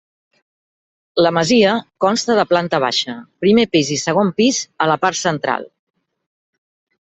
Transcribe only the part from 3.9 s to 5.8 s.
i segon pis a la part central.